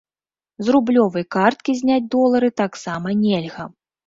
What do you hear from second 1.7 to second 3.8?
зняць долары таксама нельга.